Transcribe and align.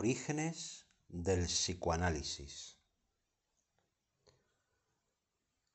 Orígenes 0.00 0.86
del 1.08 1.46
psicoanálisis. 1.46 2.78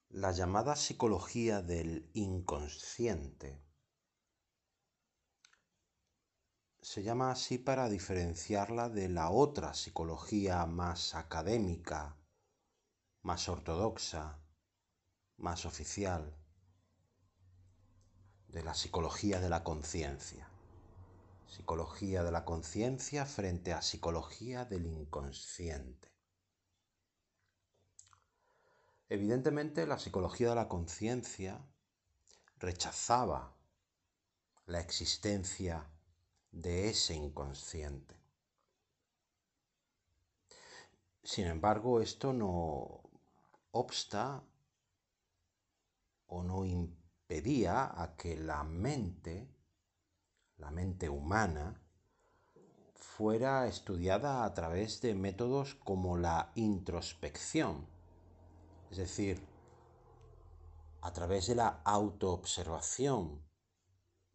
La 0.08 0.32
llamada 0.32 0.78
psicología 0.78 1.62
del 1.62 2.10
inconsciente 2.14 3.62
se 6.82 7.04
llama 7.04 7.32
así 7.32 7.58
para 7.58 7.90
diferenciarla 7.90 8.88
de 8.88 9.10
la 9.10 9.30
otra 9.30 9.74
psicología 9.74 10.66
más 10.68 11.16
académica, 11.16 12.16
más 13.24 13.50
ortodoxa, 13.50 14.42
más 15.36 15.66
oficial, 15.66 16.34
de 18.48 18.64
la 18.64 18.74
psicología 18.74 19.42
de 19.42 19.50
la 19.50 19.66
conciencia. 19.66 20.53
Psicología 21.54 22.24
de 22.24 22.32
la 22.32 22.46
conciencia 22.46 23.28
frente 23.28 23.74
a 23.74 23.84
psicología 23.84 24.66
del 24.66 24.88
inconsciente. 24.88 26.12
Evidentemente 29.08 29.86
la 29.86 30.00
psicología 30.00 30.50
de 30.50 30.56
la 30.56 30.68
conciencia 30.68 31.64
rechazaba 32.58 33.56
la 34.66 34.80
existencia 34.80 35.88
de 36.50 36.90
ese 36.90 37.14
inconsciente. 37.14 38.16
Sin 41.24 41.46
embargo, 41.46 42.02
esto 42.02 42.34
no 42.34 43.04
obsta 43.74 44.44
o 46.26 46.42
no 46.42 46.66
impedía 46.66 48.02
a 48.02 48.16
que 48.16 48.38
la 48.38 48.64
mente 48.64 49.54
la 50.64 50.72
mente 50.72 51.10
humana, 51.10 51.82
fuera 52.96 53.68
estudiada 53.68 54.46
a 54.46 54.54
través 54.54 55.02
de 55.02 55.14
métodos 55.14 55.76
como 55.76 56.18
la 56.18 56.54
introspección, 56.56 57.86
es 58.90 58.98
decir, 58.98 59.46
a 61.02 61.12
través 61.12 61.48
de 61.48 61.56
la 61.56 61.82
autoobservación 61.84 63.44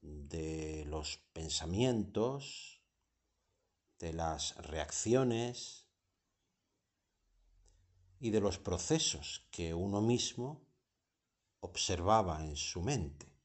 de 0.03 0.85
los 0.87 1.17
pensamientos, 1.33 2.83
de 3.99 4.13
las 4.13 4.55
reacciones 4.57 5.89
y 8.21 8.31
de 8.31 8.41
los 8.41 8.59
procesos 8.59 9.49
que 9.51 9.73
uno 9.73 10.03
mismo 10.03 10.61
observaba 11.61 12.45
en 12.45 12.55
su 12.55 12.83
mente. 12.83 13.38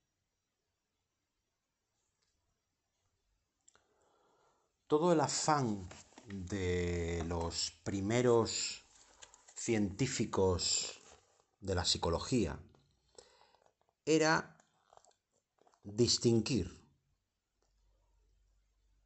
Todo 4.87 5.13
el 5.13 5.21
afán 5.21 5.87
de 6.27 7.23
los 7.27 7.71
primeros 7.83 8.83
científicos 9.55 10.99
de 11.61 11.75
la 11.75 11.85
psicología 11.85 12.59
era 14.05 14.57
distinguir 15.83 16.83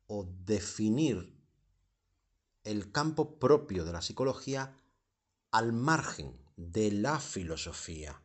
o 0.08 0.26
definir 0.46 1.36
el 2.64 2.92
campo 2.92 3.40
propio 3.40 3.86
de 3.86 3.94
la 3.94 4.02
psicología 4.02 4.76
al 5.52 5.74
margen 5.74 6.38
de 6.56 6.92
la 6.92 7.20
filosofía 7.20 8.22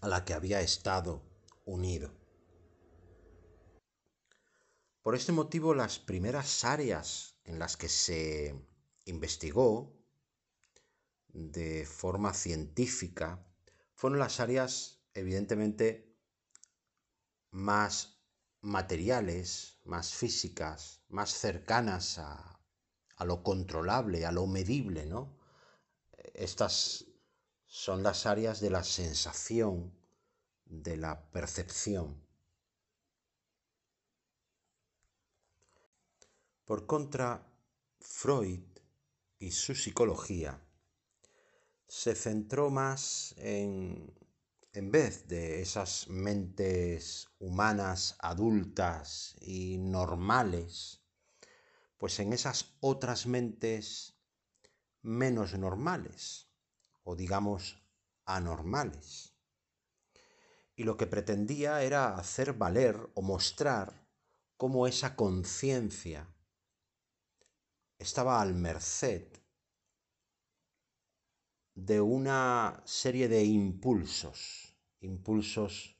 a 0.00 0.08
la 0.08 0.24
que 0.24 0.34
había 0.34 0.60
estado 0.60 1.22
unido. 1.64 2.23
Por 5.04 5.14
este 5.14 5.32
motivo, 5.32 5.74
las 5.74 5.98
primeras 5.98 6.64
áreas 6.64 7.36
en 7.44 7.58
las 7.58 7.76
que 7.76 7.90
se 7.90 8.58
investigó 9.04 9.94
de 11.28 11.84
forma 11.84 12.32
científica 12.32 13.46
fueron 13.92 14.18
las 14.18 14.40
áreas 14.40 15.02
evidentemente 15.12 16.16
más 17.50 18.18
materiales, 18.62 19.78
más 19.84 20.14
físicas, 20.14 21.02
más 21.08 21.32
cercanas 21.32 22.18
a, 22.18 22.58
lo 23.26 23.42
controlable, 23.42 24.24
a 24.24 24.32
lo 24.32 24.46
medible, 24.46 25.04
¿no? 25.04 25.36
Estas 26.32 27.04
son 27.66 28.02
las 28.02 28.24
áreas 28.24 28.58
de 28.58 28.70
la 28.70 28.82
sensación, 28.82 29.92
de 30.64 30.96
la 30.96 31.30
percepción. 31.30 32.23
Por 36.64 36.86
contra, 36.86 37.46
Freud 38.00 38.64
y 39.38 39.50
su 39.50 39.74
psicología 39.74 40.66
se 41.86 42.14
centró 42.14 42.70
más 42.70 43.34
en, 43.36 44.14
en 44.72 44.90
vez 44.90 45.28
de 45.28 45.60
esas 45.60 46.08
mentes 46.08 47.28
humanas 47.38 48.16
adultas 48.18 49.36
y 49.42 49.76
normales, 49.76 51.02
pues 51.98 52.18
en 52.20 52.32
esas 52.32 52.76
otras 52.80 53.26
mentes 53.26 54.14
menos 55.02 55.52
normales 55.58 56.48
o 57.02 57.14
digamos 57.14 57.78
anormales. 58.24 59.34
Y 60.76 60.84
lo 60.84 60.96
que 60.96 61.06
pretendía 61.06 61.82
era 61.82 62.16
hacer 62.16 62.54
valer 62.54 63.10
o 63.12 63.20
mostrar 63.20 64.08
cómo 64.56 64.86
esa 64.86 65.14
conciencia 65.14 66.33
estaba 68.04 68.42
al 68.42 68.54
merced 68.54 69.26
de 71.74 72.02
una 72.02 72.82
serie 72.84 73.28
de 73.28 73.42
impulsos, 73.44 74.76
impulsos 75.00 75.96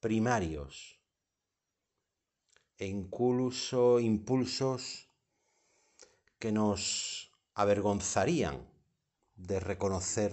primarios 0.00 1.00
e 2.76 2.86
incluso 2.86 4.00
impulsos 4.00 5.08
que 6.40 6.50
nos 6.50 7.30
avergonzarían 7.54 8.68
de 9.36 9.60
reconocer 9.60 10.32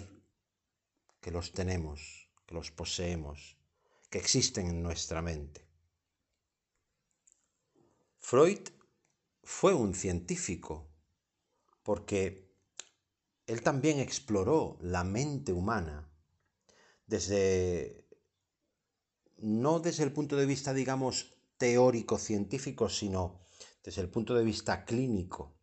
que 1.21 1.29
los 1.29 1.51
tenemos, 1.51 2.27
que 2.47 2.55
los 2.55 2.71
poseemos, 2.71 3.55
que 4.09 4.17
existen 4.17 4.65
en 4.65 4.81
nuestra 4.81 5.21
mente. 5.21 5.63
Freud 8.17 8.80
fue 9.51 9.73
un 9.73 9.93
científico, 9.93 10.87
porque 11.83 12.49
él 13.45 13.61
también 13.61 13.99
exploró 13.99 14.77
la 14.81 15.03
mente 15.03 15.51
humana 15.51 16.09
desde, 17.05 18.07
no 19.37 19.79
desde 19.79 20.03
el 20.03 20.13
punto 20.13 20.37
de 20.37 20.45
vista, 20.45 20.73
digamos, 20.73 21.35
teórico 21.57 22.17
científico, 22.17 22.87
sino 22.87 23.45
desde 23.83 24.01
el 24.01 24.09
punto 24.09 24.33
de 24.33 24.45
vista 24.45 24.85
clínico. 24.85 25.53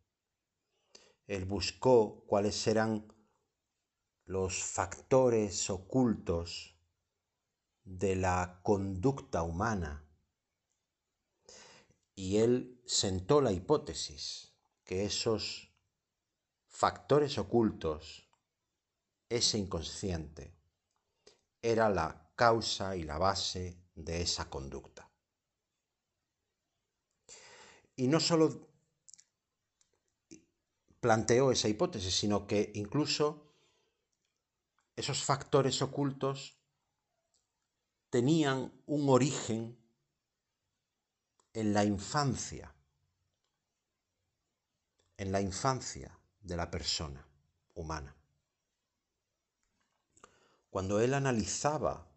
Él 1.25 1.45
buscó 1.45 2.23
cuáles 2.27 2.67
eran 2.67 3.11
los 4.25 4.63
factores 4.63 5.69
ocultos 5.69 6.77
de 7.83 8.15
la 8.15 8.61
conducta 8.63 9.41
humana 9.41 10.05
y 12.15 12.37
él 12.37 12.78
sentó 12.89 13.39
la 13.39 13.51
hipótesis 13.51 14.51
que 14.83 15.05
esos 15.05 15.71
factores 16.65 17.37
ocultos, 17.37 18.27
ese 19.29 19.59
inconsciente, 19.59 20.57
era 21.61 21.87
la 21.89 22.31
causa 22.35 22.95
y 22.95 23.03
la 23.03 23.19
base 23.19 23.79
de 23.93 24.23
esa 24.23 24.49
conducta. 24.49 25.07
Y 27.95 28.07
no 28.07 28.19
solo 28.19 28.71
planteó 30.99 31.51
esa 31.51 31.67
hipótesis, 31.67 32.15
sino 32.15 32.47
que 32.47 32.71
incluso 32.73 33.53
esos 34.95 35.23
factores 35.23 35.83
ocultos 35.83 36.57
tenían 38.09 38.73
un 38.87 39.09
origen 39.09 39.77
en 41.53 41.73
la 41.73 41.83
infancia, 41.83 42.73
en 45.19 45.33
la 45.33 45.41
infancia 45.41 46.17
de 46.39 46.55
la 46.55 46.71
persona 46.71 47.27
humana. 47.75 48.15
Cuando 50.69 51.01
él 51.01 51.13
analizaba, 51.13 52.07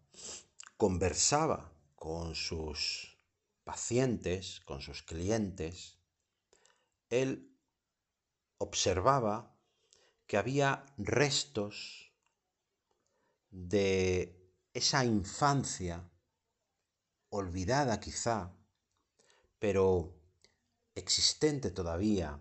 conversaba 0.77 1.73
con 1.97 2.37
sus 2.37 3.19
pacientes, 3.65 4.61
con 4.61 4.81
sus 4.81 5.03
clientes, 5.03 5.99
él 7.11 7.59
observaba 8.59 9.53
que 10.29 10.37
había 10.37 10.87
restos 10.97 12.13
de 13.51 14.49
esa 14.75 15.05
infancia 15.05 16.09
olvidada 17.31 17.99
quizá 17.99 18.53
pero 19.59 20.15
existente 20.95 21.73
todavía 21.73 22.41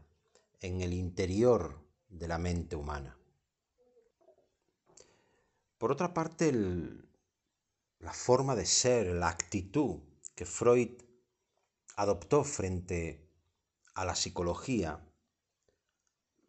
en 0.62 0.82
el 0.82 0.94
interior 0.94 1.84
de 2.08 2.28
la 2.28 2.38
mente 2.38 2.76
humana. 2.76 3.18
Por 5.78 5.92
otra 5.92 6.14
parte, 6.14 6.52
la 8.00 8.14
forma 8.14 8.56
de 8.56 8.68
ser, 8.68 9.08
la 9.08 9.30
actitud 9.30 10.00
que 10.36 10.46
Freud 10.46 11.02
adoptó 11.96 12.44
frente 12.44 13.28
a 13.96 14.06
la 14.06 14.16
psicología 14.16 15.04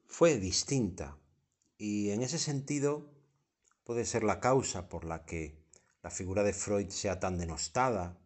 fue 0.06 0.38
distinta 0.38 1.19
y 1.79 2.11
en 2.11 2.23
ese 2.23 2.38
sentido 2.38 3.11
puede 3.85 4.05
ser 4.05 4.23
la 4.23 4.41
causa 4.41 4.88
por 4.91 5.05
la 5.05 5.25
que 5.25 5.58
la 6.03 6.11
figura 6.11 6.43
de 6.43 6.53
Freud 6.53 6.91
sea 6.91 7.19
tan 7.19 7.38
denostada 7.38 8.19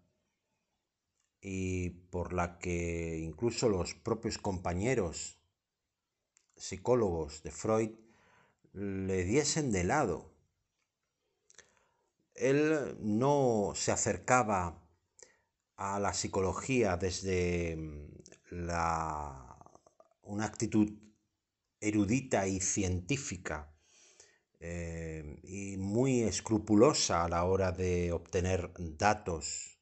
y 1.40 1.90
por 1.90 2.32
la 2.32 2.58
que 2.58 3.18
incluso 3.18 3.68
los 3.68 3.94
propios 3.94 4.38
compañeros 4.38 5.38
psicólogos 6.56 7.42
de 7.42 7.50
Freud 7.50 7.90
le 8.72 9.24
diesen 9.24 9.72
de 9.72 9.84
lado. 9.84 10.34
Él 12.34 12.96
no 13.00 13.72
se 13.74 13.92
acercaba 13.92 14.82
a 15.76 15.98
la 16.00 16.12
psicología 16.12 16.96
desde 16.96 17.78
la, 18.50 19.58
una 20.22 20.44
actitud 20.44 20.92
erudita 21.80 22.46
y 22.46 22.60
científica 22.60 23.72
eh, 24.60 25.38
y 25.42 25.76
muy 25.76 26.22
escrupulosa 26.22 27.24
a 27.24 27.28
la 27.28 27.44
hora 27.44 27.72
de 27.72 28.12
obtener 28.12 28.72
datos 28.78 29.78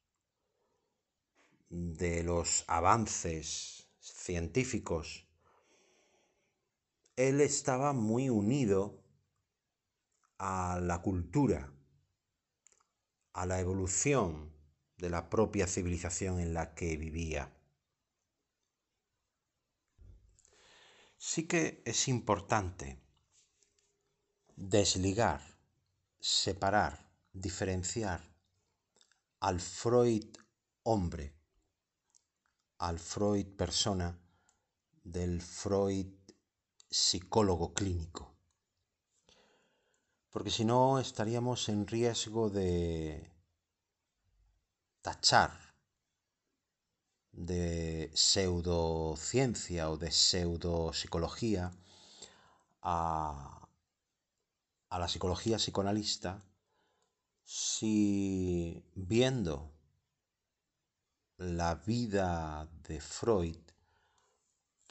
de 1.69 2.23
los 2.23 2.63
avances 2.67 3.89
científicos, 3.99 5.24
él 7.15 7.41
estaba 7.41 7.93
muy 7.93 8.29
unido 8.29 9.01
a 10.37 10.79
la 10.81 11.01
cultura, 11.01 11.71
a 13.33 13.45
la 13.45 13.59
evolución 13.59 14.53
de 14.97 15.09
la 15.09 15.29
propia 15.29 15.67
civilización 15.67 16.39
en 16.39 16.53
la 16.53 16.73
que 16.73 16.97
vivía. 16.97 17.51
Sí 21.17 21.47
que 21.47 21.81
es 21.85 22.07
importante 22.07 23.01
desligar, 24.55 25.41
separar, 26.19 27.11
diferenciar 27.33 28.35
al 29.39 29.59
Freud 29.59 30.25
hombre, 30.83 31.33
al 32.77 32.99
Freud 32.99 33.47
persona, 33.55 34.19
del 35.03 35.41
Freud 35.41 36.07
psicólogo 36.95 37.73
clínico. 37.73 38.33
Porque 40.29 40.49
si 40.49 40.63
no 40.63 40.99
estaríamos 40.99 41.67
en 41.67 41.87
riesgo 41.87 42.49
de 42.49 43.31
tachar 45.01 45.51
de 47.33 48.09
pseudociencia 48.13 49.89
o 49.89 49.97
de 49.97 50.09
pseudopsicología 50.09 51.73
a, 52.81 53.67
a 54.89 54.99
la 54.99 55.07
psicología 55.09 55.57
psicoanalista 55.57 56.41
si 57.43 58.85
viendo 58.95 59.69
la 61.35 61.75
vida 61.75 62.69
de 62.87 63.01
Freud, 63.01 63.64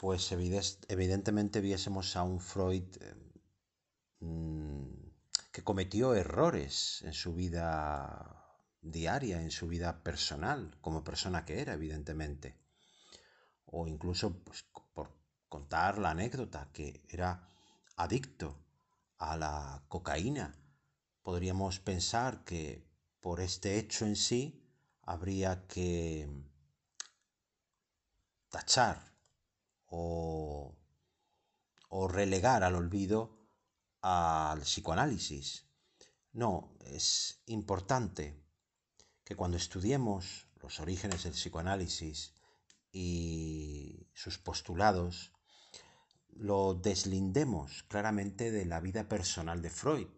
pues 0.04 0.32
evidentemente 0.32 1.62
viésemos 1.62 2.14
a 2.16 2.24
un 2.24 2.38
Freud 2.38 2.84
mm, 4.20 4.84
que 5.50 5.64
cometió 5.64 6.14
errores 6.14 7.00
en 7.06 7.14
su 7.14 7.32
vida 7.34 8.68
diaria, 8.82 9.40
en 9.40 9.50
su 9.50 9.66
vida 9.66 10.02
personal, 10.02 10.76
como 10.82 11.02
persona 11.02 11.46
que 11.46 11.58
era, 11.58 11.72
evidentemente. 11.72 12.54
O 13.64 13.86
incluso 13.86 14.44
pues, 14.44 14.66
por 14.92 15.08
contar 15.48 15.96
la 15.96 16.10
anécdota, 16.10 16.68
que 16.70 17.02
era 17.08 17.48
adicto 17.96 18.58
a 19.16 19.38
la 19.38 19.86
cocaína. 19.88 20.54
Podríamos 21.22 21.80
pensar 21.80 22.44
que 22.44 22.86
por 23.22 23.40
este 23.40 23.78
hecho 23.78 24.04
en 24.04 24.16
sí 24.16 24.68
habría 25.00 25.66
que 25.66 26.28
tachar 28.50 29.13
o, 29.96 30.76
o 31.88 32.08
relegar 32.08 32.64
al 32.64 32.75
olvido 32.75 33.38
al 34.00 34.61
psicoanálisis. 34.62 35.67
No, 36.32 36.76
es 36.81 37.43
importante 37.46 38.43
que 39.25 39.37
cuando 39.37 39.56
estudiemos 39.56 40.49
los 40.61 40.81
orígenes 40.81 41.23
del 41.23 41.32
psicoanálisis 41.32 42.35
y 42.91 44.08
sus 44.14 44.38
postulados, 44.38 45.32
lo 46.31 46.75
deslindemos 46.75 47.85
claramente 47.85 48.50
de 48.50 48.64
la 48.64 48.81
vida 48.81 49.08
personal 49.08 49.62
de 49.62 49.70
Freud, 49.70 50.08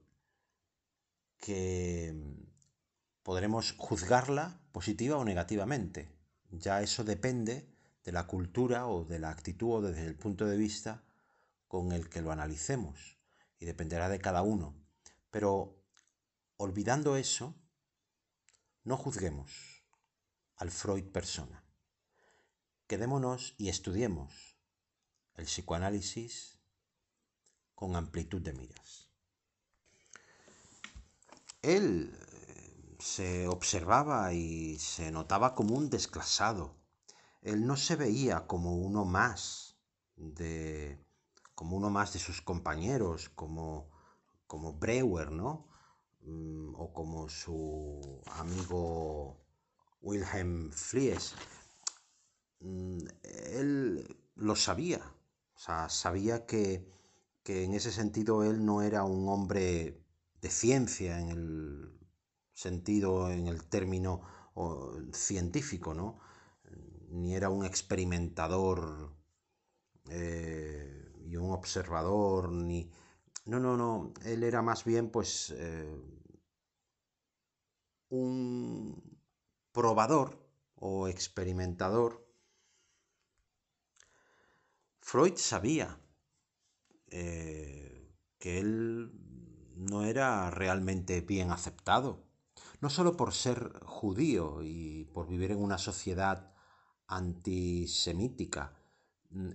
que 1.37 2.14
podremos 3.23 3.75
juzgarla 3.76 4.58
positiva 4.73 5.19
o 5.19 5.25
negativamente. 5.25 6.17
Ya 6.50 6.81
eso 6.81 7.05
depende 7.05 7.75
de 8.06 8.12
la 8.12 8.26
cultura 8.26 8.86
o 8.86 9.04
de 9.04 9.18
la 9.18 9.30
actitud 9.30 9.74
o 9.74 9.82
desde 9.82 10.06
el 10.06 10.14
punto 10.14 10.46
de 10.46 10.56
vista 10.56 11.02
con 11.66 11.90
el 11.90 12.08
que 12.08 12.22
lo 12.22 12.30
analicemos 12.30 13.18
y 13.58 13.66
dependerá 13.66 14.08
de 14.08 14.20
cada 14.20 14.42
uno. 14.42 14.74
Pero 15.30 15.82
olvidando 16.56 17.16
eso, 17.16 17.54
no 18.84 18.96
juzguemos 18.96 19.82
al 20.56 20.70
Freud 20.70 21.10
persona. 21.10 21.64
Quedémonos 22.86 23.56
y 23.58 23.68
estudiemos 23.68 24.56
el 25.34 25.46
psicoanálisis 25.46 26.60
con 27.74 27.96
amplitud 27.96 28.40
de 28.40 28.52
miras. 28.52 29.10
Él 31.60 32.16
eh, 32.16 32.96
se 33.00 33.48
observaba 33.48 34.32
y 34.32 34.78
se 34.78 35.10
notaba 35.10 35.56
como 35.56 35.74
un 35.74 35.90
desclasado. 35.90 36.75
Él 37.46 37.64
no 37.64 37.76
se 37.76 37.94
veía 37.94 38.46
como 38.48 38.76
uno 38.76 39.04
más 39.04 39.76
de 40.16 40.99
como 41.54 41.76
uno 41.76 41.90
más 41.90 42.12
de 42.12 42.18
sus 42.18 42.42
compañeros, 42.42 43.30
como 43.30 43.88
como 44.49 44.75
Breuer, 44.75 45.30
¿no? 45.30 45.68
Mm, 46.23 46.75
o 46.75 46.92
como 46.92 47.28
su 47.28 48.20
amigo 48.32 49.38
Wilhelm 50.02 50.73
Fries, 50.73 51.35
mm, 52.61 52.99
él 53.23 54.16
lo 54.35 54.56
sabía, 54.56 55.00
o 55.54 55.59
sea, 55.59 55.88
sabía 55.88 56.47
que, 56.47 56.90
en 57.44 57.75
ese 57.75 57.92
sentido 57.92 58.42
él 58.42 58.64
no 58.64 58.82
era 58.82 59.04
un 59.04 59.28
hombre 59.28 60.02
de 60.42 60.50
ciencia 60.50 61.20
en 61.20 61.28
el 61.30 62.00
sentido, 62.52 63.30
en 63.30 63.47
el 63.47 63.64
término 63.68 64.23
científico, 65.12 65.94
¿no? 65.94 66.18
Ni 67.10 67.34
era 67.34 67.50
un 67.50 67.64
experimentador 67.64 69.12
eh, 70.10 71.12
y 71.25 71.36
un 71.36 71.50
observador, 71.52 72.52
ni... 72.52 72.90
No, 73.46 73.60
no, 73.60 73.76
no, 73.76 74.12
él 74.25 74.42
era 74.42 74.60
más 74.60 74.84
bien 74.84 75.10
pues 75.10 75.54
eh, 75.56 76.00
un 78.08 79.18
probador 79.72 80.46
o 80.75 81.08
experimentador, 81.08 82.26
Freud 85.00 85.36
sabía 85.36 86.00
eh, 87.10 88.12
que 88.38 88.58
él 88.58 89.12
no 89.76 90.04
era 90.04 90.50
realmente 90.50 91.20
bien 91.20 91.52
aceptado, 91.52 92.25
no 92.80 92.90
solo 92.90 93.16
por 93.16 93.32
ser 93.32 93.78
judío 93.84 94.62
y 94.62 95.04
por 95.14 95.28
vivir 95.28 95.52
en 95.52 95.62
una 95.62 95.78
sociedad 95.78 96.52
antisemítica, 97.08 98.72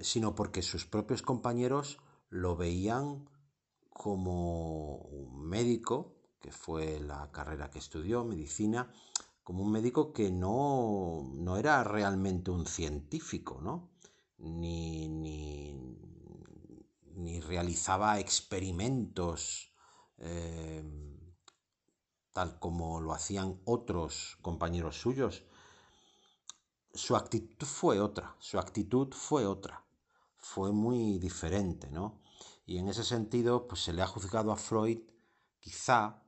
sino 0.02 0.36
porque 0.36 0.62
sus 0.62 0.86
propios 0.86 1.22
compañeros 1.22 2.00
lo 2.30 2.56
veían 2.56 3.30
como 3.90 4.98
un 4.98 5.46
médico 5.46 6.16
que 6.40 6.52
fue 6.52 7.00
la 7.00 7.32
carrera 7.32 7.70
que 7.70 7.80
estudió, 7.80 8.24
medicina, 8.24 8.92
como 9.44 9.64
un 9.64 9.72
médico 9.72 10.12
que 10.12 10.32
no, 10.32 11.30
no 11.36 11.58
era 11.58 11.84
realmente 11.84 12.52
un 12.52 12.66
científico, 12.66 13.60
¿no? 13.62 13.92
Ni, 14.38 15.08
ni, 15.08 15.88
realizaba 17.42 18.20
experimentos 18.20 19.72
eh, 20.18 20.84
tal 22.34 22.60
como 22.60 23.02
lo 23.02 23.14
hacían 23.14 23.60
otros 23.66 24.38
compañeros 24.42 25.00
suyos. 25.00 25.44
Su 26.94 27.16
actitud 27.16 27.66
fue 27.66 28.00
otra, 28.02 28.36
su 28.40 28.60
actitud 28.60 29.14
fue 29.14 29.46
otra. 29.46 29.84
fue 30.38 30.72
muy 30.72 31.20
diferente, 31.20 31.90
¿no? 31.92 32.20
Y 32.66 32.80
en 32.80 32.90
ese 32.90 33.04
sentido, 33.04 33.68
pues 33.68 33.82
se 33.82 33.94
le 33.94 34.02
ha 34.02 34.08
juzgado 34.08 34.52
a 34.52 34.58
Freud 34.58 35.00
quizá, 35.60 36.24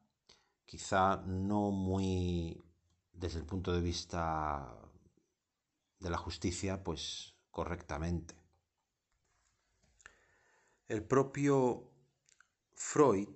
quizá 0.65 1.17
no 1.25 1.72
muy 1.72 2.63
desde 3.12 3.39
el 3.39 3.46
punto 3.46 3.72
de 3.72 3.82
vista 3.82 4.77
de 6.00 6.10
la 6.10 6.17
justicia, 6.17 6.84
pues 6.84 7.34
correctamente. 7.50 8.36
El 10.88 11.03
propio 11.03 11.89
Freud 12.74 13.36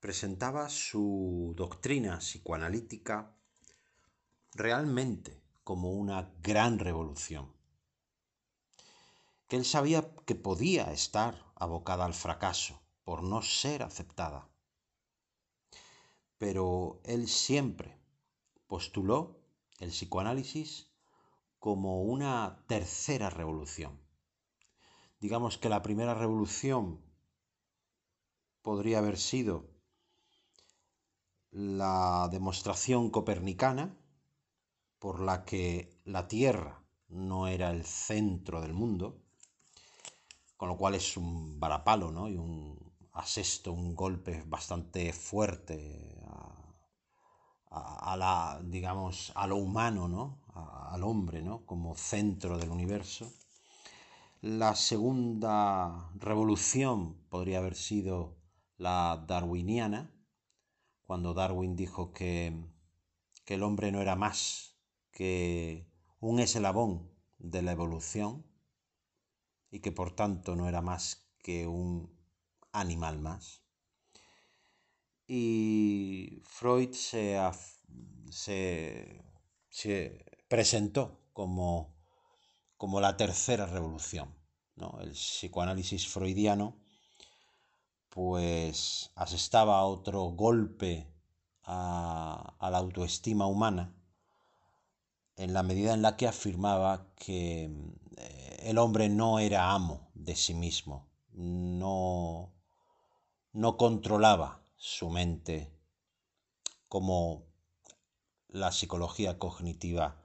presentaba 0.00 0.68
su 0.68 1.52
doctrina 1.56 2.18
psicoanalítica 2.18 3.36
realmente 4.54 5.43
como 5.64 5.90
una 5.90 6.30
gran 6.42 6.78
revolución, 6.78 7.52
que 9.48 9.56
él 9.56 9.64
sabía 9.64 10.14
que 10.26 10.34
podía 10.34 10.92
estar 10.92 11.42
abocada 11.56 12.04
al 12.04 12.14
fracaso 12.14 12.80
por 13.02 13.22
no 13.22 13.42
ser 13.42 13.82
aceptada. 13.82 14.48
Pero 16.38 17.00
él 17.04 17.28
siempre 17.28 17.98
postuló 18.66 19.40
el 19.78 19.90
psicoanálisis 19.90 20.90
como 21.58 22.02
una 22.02 22.64
tercera 22.66 23.30
revolución. 23.30 23.98
Digamos 25.20 25.56
que 25.56 25.70
la 25.70 25.80
primera 25.80 26.14
revolución 26.14 27.00
podría 28.60 28.98
haber 28.98 29.16
sido 29.16 29.70
la 31.50 32.28
demostración 32.30 33.10
copernicana 33.10 33.96
por 35.04 35.20
la 35.20 35.44
que 35.44 36.00
la 36.06 36.26
Tierra 36.26 36.82
no 37.08 37.46
era 37.46 37.70
el 37.70 37.84
centro 37.84 38.62
del 38.62 38.72
mundo, 38.72 39.20
con 40.56 40.70
lo 40.70 40.78
cual 40.78 40.94
es 40.94 41.18
un 41.18 41.60
varapalo 41.60 42.10
¿no? 42.10 42.26
y 42.26 42.38
un 42.38 42.90
asesto, 43.12 43.70
un 43.70 43.94
golpe 43.94 44.44
bastante 44.46 45.12
fuerte 45.12 46.18
a, 47.70 48.16
la, 48.16 48.58
digamos, 48.64 49.30
a 49.34 49.46
lo 49.46 49.56
humano, 49.56 50.08
¿no? 50.08 50.40
al 50.54 51.02
hombre 51.02 51.42
¿no? 51.42 51.66
como 51.66 51.94
centro 51.96 52.56
del 52.56 52.70
universo. 52.70 53.30
La 54.40 54.74
segunda 54.74 56.10
revolución 56.14 57.26
podría 57.28 57.58
haber 57.58 57.74
sido 57.74 58.38
la 58.78 59.22
darwiniana, 59.28 60.10
cuando 61.04 61.34
Darwin 61.34 61.76
dijo 61.76 62.10
que, 62.10 62.58
que 63.44 63.52
el 63.52 63.64
hombre 63.64 63.92
no 63.92 64.00
era 64.00 64.16
más 64.16 64.73
que 65.14 65.86
un 66.20 66.40
eslabón 66.40 67.10
de 67.38 67.62
la 67.62 67.72
evolución 67.72 68.44
y 69.70 69.80
que 69.80 69.92
por 69.92 70.14
tanto 70.14 70.56
no 70.56 70.68
era 70.68 70.82
más 70.82 71.26
que 71.38 71.66
un 71.66 72.14
animal 72.72 73.18
más. 73.20 73.62
Y 75.26 76.42
Freud 76.44 76.92
se, 76.92 77.40
se, 78.30 79.24
presentó 80.48 81.20
como, 81.32 81.96
como, 82.76 83.00
la 83.00 83.16
tercera 83.16 83.66
revolución. 83.66 84.34
¿no? 84.76 85.00
El 85.00 85.12
psicoanálisis 85.12 86.06
freudiano 86.08 86.76
pues 88.14 89.10
asestaba 89.16 89.84
otro 89.84 90.22
golpe 90.26 91.12
a, 91.64 92.56
la 92.60 92.78
autoestima 92.78 93.46
humana 93.46 93.92
en 95.36 95.52
la 95.52 95.62
medida 95.62 95.94
en 95.94 96.02
la 96.02 96.16
que 96.16 96.28
afirmaba 96.28 97.06
que 97.16 97.64
eh, 98.16 98.60
el 98.62 98.78
hombre 98.78 99.08
no 99.08 99.38
era 99.38 99.72
amo 99.72 100.10
de 100.14 100.36
sí 100.36 100.54
mismo, 100.54 101.08
no, 101.32 102.52
no 103.52 103.76
controlaba 103.76 104.62
su 104.76 105.10
mente 105.10 105.72
como 106.88 107.46
la 108.48 108.70
psicología 108.70 109.38
cognitiva 109.38 110.16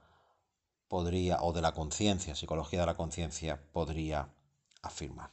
podría, 0.86 1.42
o 1.42 1.52
de 1.52 1.62
la 1.62 1.72
conciencia, 1.72 2.34
psicología 2.34 2.80
de 2.80 2.86
la 2.86 2.96
conciencia, 2.96 3.60
podría 3.72 4.32
afirmar. 4.82 5.32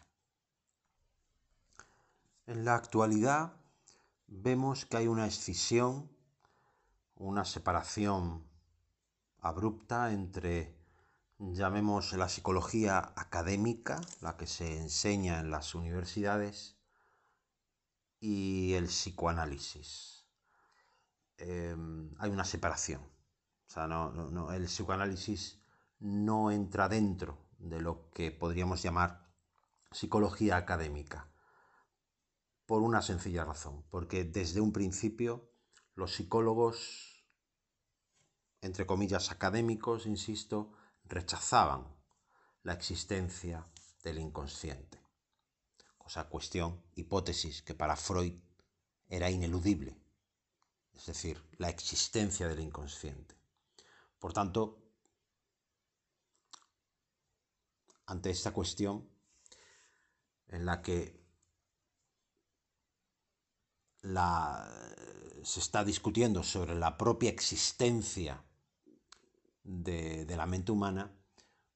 En 2.47 2.65
la 2.65 2.75
actualidad 2.75 3.53
vemos 4.27 4.85
que 4.85 4.97
hay 4.97 5.07
una 5.07 5.27
escisión, 5.27 6.09
una 7.15 7.43
separación 7.45 8.46
abrupta 9.39 10.11
entre, 10.11 10.75
llamemos 11.39 12.13
la 12.13 12.29
psicología 12.29 13.13
académica, 13.15 14.01
la 14.21 14.37
que 14.37 14.47
se 14.47 14.77
enseña 14.77 15.39
en 15.39 15.51
las 15.51 15.75
universidades, 15.75 16.77
y 18.19 18.73
el 18.73 18.85
psicoanálisis. 18.85 20.25
Em, 21.37 22.13
hay 22.17 22.31
una 22.31 22.45
separación. 22.45 23.01
O 23.01 23.69
sea, 23.69 23.87
el 24.55 24.65
psicoanálisis 24.65 25.59
no 25.99 26.51
entra 26.51 26.89
dentro 26.89 27.37
de 27.59 27.81
lo 27.81 28.09
que 28.11 28.31
podríamos 28.31 28.81
llamar 28.81 29.27
psicología 29.91 30.57
académica 30.57 31.29
por 32.65 32.81
una 32.81 33.01
sencilla 33.01 33.45
razón, 33.45 33.83
porque 33.89 34.23
desde 34.23 34.61
un 34.61 34.73
principio 34.73 35.49
los 35.95 36.13
psicólogos, 36.15 37.16
entre 38.61 38.85
comillas 38.85 39.31
académicos, 39.31 40.05
insisto, 40.05 40.71
rechazaban 41.05 41.87
la 42.63 42.73
existencia 42.73 43.65
del 44.03 44.19
inconsciente. 44.19 44.99
Cosa, 45.97 46.27
cuestión, 46.29 46.81
hipótesis 46.95 47.61
que 47.61 47.73
para 47.73 47.95
Freud 47.95 48.33
era 49.09 49.29
ineludible, 49.29 49.97
es 50.93 51.05
decir, 51.05 51.41
la 51.57 51.69
existencia 51.69 52.47
del 52.47 52.59
inconsciente. 52.59 53.35
Por 54.19 54.33
tanto, 54.33 54.83
ante 58.05 58.29
esta 58.29 58.51
cuestión 58.51 59.07
en 60.47 60.65
la 60.65 60.81
que 60.81 61.17
se 65.43 65.59
está 65.59 65.83
discutiendo 65.83 66.43
sobre 66.43 66.75
la 66.75 66.97
propia 66.97 67.29
existencia 67.29 68.43
de, 69.67 70.35
la 70.35 70.45
mente 70.45 70.71
humana, 70.71 71.13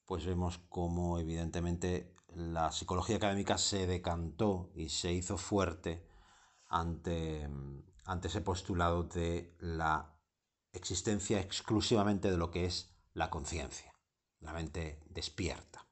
pues 0.05 0.25
vemos 0.25 0.59
cómo 0.69 1.19
evidentemente 1.19 2.15
la 2.33 2.71
psicología 2.71 3.17
académica 3.17 3.57
se 3.57 3.85
decantó 3.85 4.71
y 4.73 4.89
se 4.89 5.11
hizo 5.11 5.37
fuerte 5.37 6.07
ante, 6.69 7.49
ante 8.05 8.27
ese 8.29 8.41
postulado 8.41 9.03
de 9.03 9.55
la 9.59 10.15
existencia 10.71 11.41
exclusivamente 11.41 12.31
de 12.31 12.37
lo 12.37 12.49
que 12.49 12.65
es 12.65 12.95
la 13.13 13.29
conciencia, 13.29 13.93
la 14.39 14.53
mente 14.53 15.03
despierta. 15.09 15.85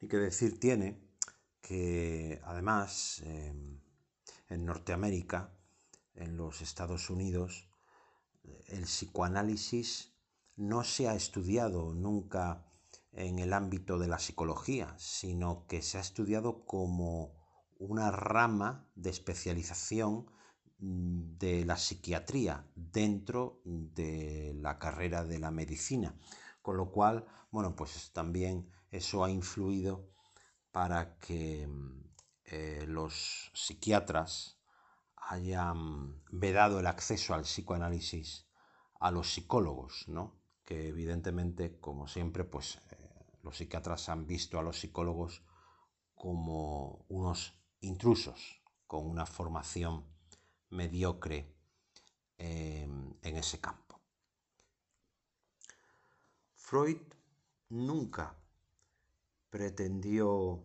Y 0.00 0.08
que 0.08 0.16
decir 0.16 0.58
tiene 0.58 1.04
que 1.60 2.40
además 2.44 3.22
em, 3.24 3.80
en 4.48 4.64
Norteamérica, 4.64 5.52
en 6.14 6.36
los 6.36 6.62
Estados 6.62 7.10
Unidos, 7.10 7.68
el 8.68 8.84
psicoanálisis 8.84 10.12
no 10.56 10.84
se 10.84 11.08
ha 11.08 11.14
estudiado 11.14 11.94
nunca 11.94 12.66
en 13.12 13.38
el 13.38 13.52
ámbito 13.52 13.98
de 13.98 14.08
la 14.08 14.18
psicología, 14.18 14.94
sino 14.98 15.66
que 15.66 15.82
se 15.82 15.98
ha 15.98 16.00
estudiado 16.00 16.64
como 16.64 17.34
una 17.78 18.10
rama 18.10 18.88
de 18.94 19.10
especialización 19.10 20.30
de 20.78 21.64
la 21.64 21.76
psiquiatría 21.76 22.66
dentro 22.74 23.60
de 23.64 24.52
la 24.56 24.78
carrera 24.78 25.24
de 25.24 25.38
la 25.38 25.50
medicina. 25.50 26.18
Con 26.62 26.76
lo 26.76 26.90
cual, 26.90 27.26
bueno, 27.50 27.76
pues 27.76 28.10
también 28.12 28.70
eso 28.90 29.24
ha 29.24 29.30
influido 29.30 30.10
para 30.72 31.18
que 31.18 31.68
eh, 32.44 32.84
los 32.86 33.50
psiquiatras 33.54 34.58
hayan 35.28 36.22
vedado 36.30 36.80
el 36.80 36.86
acceso 36.86 37.34
al 37.34 37.42
psicoanálisis 37.42 38.46
a 39.00 39.10
los 39.10 39.32
psicólogos, 39.32 40.08
¿no? 40.08 40.40
que 40.64 40.88
evidentemente, 40.88 41.78
como 41.78 42.08
siempre, 42.08 42.44
pues 42.44 42.80
eh, 42.90 43.36
los 43.42 43.56
psiquiatras 43.56 44.08
han 44.08 44.26
visto 44.26 44.58
a 44.58 44.62
los 44.62 44.78
psicólogos 44.78 45.42
como 46.14 47.04
unos 47.08 47.54
intrusos 47.80 48.62
con 48.86 49.06
una 49.06 49.26
formación 49.26 50.06
mediocre 50.70 51.54
em, 52.38 53.14
en 53.22 53.36
ese 53.36 53.60
campo. 53.60 54.00
Freud 56.54 57.02
nunca 57.68 58.36
pretendió 59.50 60.64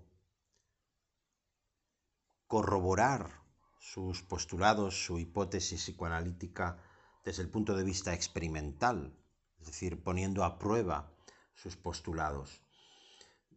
corroborar 2.48 3.40
sus 3.80 4.22
postulados, 4.22 5.06
su 5.06 5.18
hipótesis 5.18 5.82
psicoanalítica 5.82 6.78
desde 7.24 7.44
el 7.44 7.50
punto 7.50 7.76
de 7.76 7.84
vista 7.84 8.14
experimental, 8.14 9.18
es 9.60 9.68
decir, 9.68 10.04
poniendo 10.04 10.44
a 10.44 10.60
prueba 10.60 11.12
sus 11.54 11.76
postulados. 11.76 12.62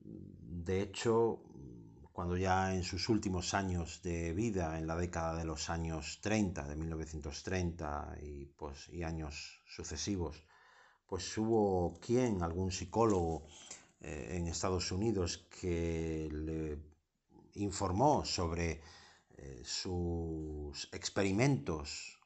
De 0.00 0.80
hecho, 0.80 1.42
cuando 2.12 2.36
ya 2.36 2.74
en 2.74 2.84
sus 2.84 3.08
últimos 3.08 3.54
años 3.54 4.02
de 4.02 4.32
vida, 4.32 4.78
en 4.78 4.86
la 4.86 4.96
década 4.96 5.36
de 5.36 5.44
los 5.44 5.70
años 5.70 6.20
30, 6.20 6.68
de 6.68 6.76
1930 6.76 8.16
y, 8.22 8.46
pues, 8.46 8.88
y 8.90 9.02
años 9.02 9.62
sucesivos, 9.66 10.42
pues 11.06 11.36
hubo 11.36 11.98
quien, 12.00 12.42
algún 12.42 12.70
psicólogo 12.70 13.46
eh, 14.00 14.36
en 14.36 14.46
Estados 14.46 14.92
Unidos, 14.92 15.46
que 15.60 16.28
le 16.32 16.78
informó 17.54 18.24
sobre 18.24 18.82
sus 19.64 20.88
experimentos 20.92 22.18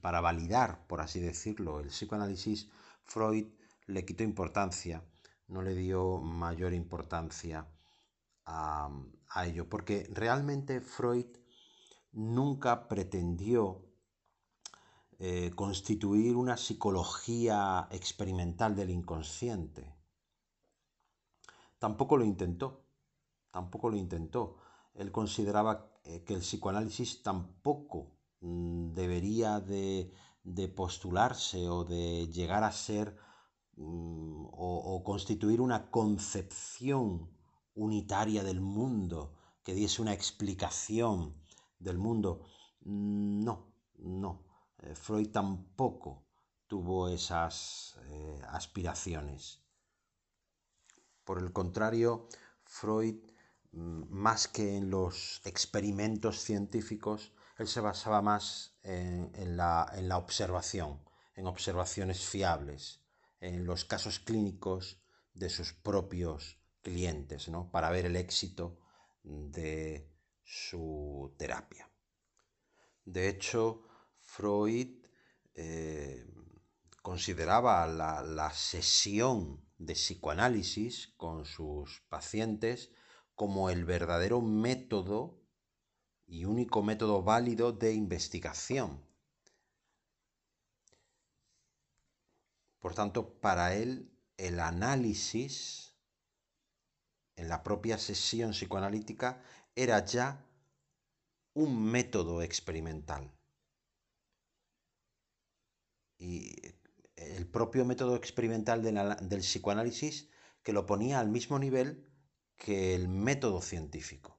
para 0.00 0.20
validar, 0.20 0.86
por 0.86 1.00
así 1.00 1.20
decirlo, 1.20 1.80
el 1.80 1.88
psicoanálisis, 1.88 2.70
Freud 3.02 3.46
le 3.86 4.04
quitó 4.04 4.22
importancia, 4.22 5.04
no 5.48 5.62
le 5.62 5.74
dio 5.74 6.20
mayor 6.20 6.72
importancia 6.72 7.66
a, 8.44 8.90
ello, 9.44 9.68
porque 9.68 10.08
realmente 10.10 10.80
Freud 10.80 11.26
nunca 12.12 12.88
pretendió 12.88 13.84
eh, 15.18 15.50
constituir 15.54 16.36
una 16.36 16.56
psicología 16.56 17.88
experimental 17.90 18.74
del 18.74 18.90
inconsciente. 18.90 19.94
Tampoco 21.78 22.16
lo 22.16 22.24
intentó, 22.24 22.84
tampoco 23.50 23.90
lo 23.90 23.96
intentó. 23.96 24.56
Él 24.94 25.12
consideraba 25.12 25.72
eh, 25.82 25.97
que 26.24 26.34
el 26.34 26.40
psicoanálisis 26.40 27.22
tampoco 27.22 28.18
mm, 28.40 28.92
debería 28.92 29.60
de, 29.60 30.12
postularse 30.74 31.68
o 31.68 31.84
de 31.84 32.28
llegar 32.28 32.64
a 32.64 32.72
ser 32.72 33.16
mm, 33.76 34.46
o 34.52 35.02
constituir 35.04 35.60
una 35.60 35.90
concepción 35.90 37.30
unitaria 37.74 38.42
del 38.42 38.60
mundo, 38.60 39.34
que 39.62 39.74
diese 39.74 40.02
una 40.02 40.12
explicación 40.12 41.34
del 41.78 41.98
mundo. 41.98 42.42
Mm, 42.80 43.44
no, 43.44 43.72
no. 43.98 44.44
Eh, 44.78 44.94
Freud 44.94 45.30
tampoco 45.30 46.26
tuvo 46.66 47.08
esas 47.08 47.98
eh, 48.08 48.40
aspiraciones. 48.50 49.62
Por 51.24 51.38
el 51.38 51.52
contrario, 51.52 52.28
Freud, 52.64 53.16
más 53.72 54.48
que 54.48 54.76
en 54.76 54.90
los 54.90 55.40
experimentos 55.44 56.40
científicos, 56.40 57.32
él 57.58 57.66
se 57.66 57.80
basaba 57.80 58.22
más 58.22 58.78
en, 58.82 59.56
la, 59.56 59.90
en 59.94 60.08
la 60.08 60.16
observación, 60.16 61.02
en 61.34 61.46
observaciones 61.46 62.24
fiables, 62.24 63.00
en 63.40 63.66
los 63.66 63.84
casos 63.84 64.20
clínicos 64.20 65.02
de 65.34 65.50
sus 65.50 65.72
propios 65.72 66.58
clientes, 66.82 67.48
¿no? 67.48 67.70
Para 67.70 67.90
ver 67.90 68.06
el 68.06 68.16
éxito 68.16 68.78
de 69.22 70.10
su 70.44 71.34
terapia. 71.36 71.90
De 73.04 73.28
hecho, 73.28 73.82
Freud 74.20 75.04
eh, 75.54 76.26
consideraba 77.02 77.86
la, 77.86 78.22
la 78.22 78.52
sesión 78.52 79.64
de 79.78 79.94
psicoanálisis 79.94 81.08
con 81.16 81.44
sus 81.44 82.00
pacientes 82.08 82.90
como 83.38 83.70
el 83.70 83.84
verdadero 83.84 84.40
método 84.40 85.40
y 86.26 86.44
único 86.44 86.82
método 86.82 87.22
válido 87.22 87.70
de 87.72 87.92
investigación. 87.92 89.00
Por 92.80 92.96
tanto, 92.96 93.38
para 93.38 93.76
él 93.76 94.10
el 94.38 94.58
análisis 94.58 95.94
en 97.36 97.48
la 97.48 97.62
propia 97.62 97.96
sesión 97.96 98.50
psicoanalítica 98.50 99.40
era 99.76 100.04
ya 100.04 100.44
un 101.54 101.80
método 101.80 102.42
experimental. 102.42 103.32
Y 106.18 106.56
el 107.14 107.46
propio 107.46 107.84
método 107.84 108.16
experimental 108.16 108.82
del 108.82 109.40
psicoanálisis 109.42 110.28
que 110.64 110.72
lo 110.72 110.86
ponía 110.86 111.20
al 111.20 111.28
mismo 111.28 111.60
nivel 111.60 112.07
que 112.58 112.94
el 112.94 113.08
método 113.08 113.62
científico. 113.62 114.38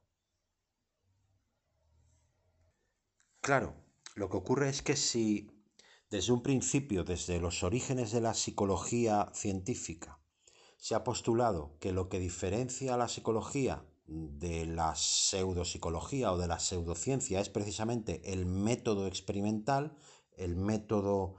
Claro, 3.41 3.73
lo 4.15 4.29
que 4.29 4.37
ocurre 4.37 4.69
es 4.69 4.81
que 4.81 4.95
si 4.95 5.49
desde 6.09 6.33
un 6.33 6.43
principio, 6.43 7.03
desde 7.03 7.39
los 7.39 7.63
orígenes 7.63 8.11
de 8.11 8.21
la 8.21 8.33
psicología 8.33 9.31
científica, 9.33 10.19
se 10.77 10.95
ha 10.95 11.03
postulado 11.03 11.77
que 11.79 11.91
lo 11.91 12.09
que 12.09 12.19
diferencia 12.19 12.93
a 12.93 12.97
la 12.97 13.07
psicología 13.07 13.85
de 14.05 14.65
la 14.65 14.95
pseudopsicología 14.95 16.31
o 16.31 16.37
de 16.37 16.47
la 16.47 16.59
pseudociencia 16.59 17.39
es 17.39 17.49
precisamente 17.49 18.33
el 18.33 18.45
método 18.45 19.07
experimental, 19.07 19.95
el 20.35 20.55
método 20.55 21.35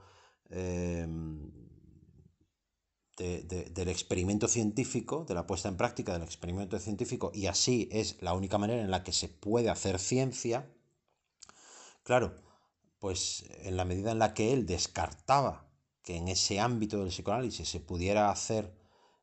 del 3.21 3.89
experimento 3.89 4.47
científico, 4.47 5.25
de 5.27 5.33
la 5.33 5.45
puesta 5.45 5.69
en 5.69 5.77
práctica 5.77 6.13
del 6.13 6.23
experimento 6.23 6.79
científico, 6.79 7.31
y 7.33 7.45
así 7.45 7.87
es 7.91 8.21
la 8.21 8.33
única 8.33 8.57
manera 8.57 8.81
en 8.81 8.91
la 8.91 9.03
que 9.03 9.11
se 9.11 9.29
puede 9.29 9.69
hacer 9.69 9.99
ciencia, 9.99 10.71
claro, 12.03 12.35
pues 12.99 13.45
en 13.63 13.77
la 13.77 13.85
medida 13.85 14.11
en 14.11 14.19
la 14.19 14.33
que 14.33 14.53
él 14.53 14.65
descartaba 14.65 15.67
que 16.03 16.17
en 16.17 16.27
ese 16.27 16.59
ámbito 16.59 16.99
del 16.99 17.09
psicoanálisis 17.09 17.69
se 17.69 17.79
pudiera 17.79 18.29
hacer 18.29 18.75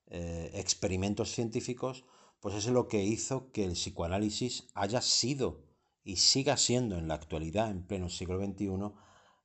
eh, 0.06 0.50
experimentos 0.54 1.32
científicos, 1.32 2.04
pues 2.40 2.54
es 2.54 2.66
lo 2.66 2.88
que 2.88 3.02
hizo 3.04 3.50
que 3.52 3.64
el 3.64 3.72
psicoanálisis 3.72 4.68
haya 4.74 5.00
sido 5.00 5.64
y 6.04 6.16
siga 6.16 6.56
siendo 6.56 6.96
en 6.96 7.08
la 7.08 7.14
actualidad, 7.14 7.70
en 7.70 7.86
pleno 7.86 8.08
siglo 8.08 8.38
XXI, 8.38 8.92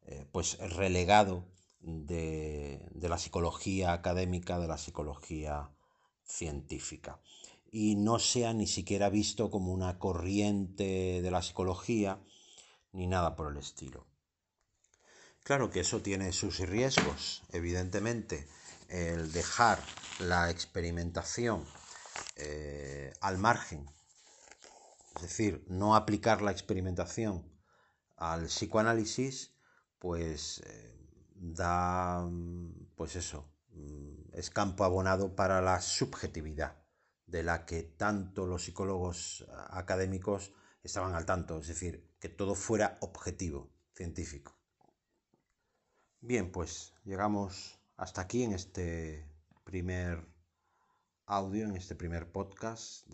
eh, 0.06 0.26
pues 0.32 0.58
relegado 0.60 1.46
de, 1.84 2.88
de, 2.91 3.10
la 3.10 3.17
psicología 3.17 3.93
académica, 3.93 4.58
de 4.60 4.67
la 4.67 4.78
psicología 4.78 5.69
científica. 6.24 7.19
Y 7.72 7.96
no 7.96 8.19
sea 8.19 8.54
ni 8.54 8.67
siquiera 8.67 9.10
visto 9.10 9.52
como 9.52 9.74
una 9.74 10.00
corriente 10.00 11.22
de 11.22 11.32
la 11.32 11.41
psicología, 11.41 12.19
ni 12.91 13.08
nada 13.08 13.36
por 13.36 13.52
el 13.52 13.58
estilo. 13.58 14.08
Claro 15.43 15.69
que 15.69 15.82
eso 15.82 16.02
tiene 16.02 16.32
sus 16.32 16.60
riesgos, 16.60 17.43
evidentemente 17.52 18.48
el 18.88 19.32
dejar 19.34 19.80
la 20.19 20.50
experimentación 20.50 21.65
eh, 22.38 23.12
al 23.19 23.38
margen, 23.39 23.89
es 25.15 25.22
decir, 25.22 25.65
no 25.67 25.96
aplicar 25.96 26.41
la 26.41 26.52
experimentación 26.52 27.43
al 28.15 28.46
psicoanálisis, 28.46 29.54
pues 30.00 30.62
eh, 30.65 30.92
da, 31.51 32.29
pues 32.95 33.15
eso, 33.15 33.49
mm, 33.73 34.34
es 34.34 34.49
campo 34.49 34.86
abonado 34.86 35.36
para 35.36 35.62
la 35.62 35.82
subjetividad 35.82 36.77
de 37.25 37.43
la 37.43 37.65
que 37.65 37.84
tanto 37.84 38.47
los 38.47 38.63
psicólogos 38.63 39.45
académicos 39.69 40.53
estaban 40.84 41.15
al 41.15 41.25
tanto, 41.25 41.60
es 41.60 41.67
decir, 41.67 42.10
que 42.19 42.29
todo 42.29 42.56
fuera 42.56 42.97
objetivo, 43.01 43.69
científico. 43.93 44.58
Bien, 46.21 46.51
pues 46.51 46.93
llegamos 47.03 47.79
hasta 47.97 48.21
aquí 48.21 48.43
en 48.43 48.53
este 48.53 49.27
primer 49.65 50.25
audio, 51.25 51.65
en 51.65 51.75
este 51.75 51.95
primer 51.95 52.32
podcast 52.32 53.08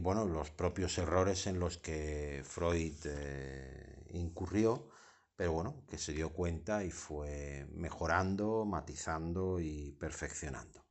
bueno, 0.01 0.25
los 0.25 0.51
propios 0.51 0.95
errores 0.99 1.47
en 1.47 1.59
los 1.59 1.79
que 1.79 2.43
Freud 2.45 2.93
eh, 3.05 4.03
incurrió, 4.11 4.87
pero 5.35 5.53
bueno, 5.53 5.83
que 5.87 5.97
se 5.97 6.13
dio 6.13 6.33
cuenta 6.33 6.83
y 6.83 6.91
fue 6.91 7.65
mejorando, 7.71 8.63
matizando 8.63 9.59
y 9.59 9.91
perfeccionando. 9.93 10.85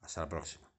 Hasta 0.00 0.22
la 0.22 0.28
próxima. 0.28 0.71